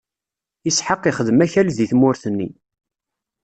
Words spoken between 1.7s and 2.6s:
di tmurt-nni.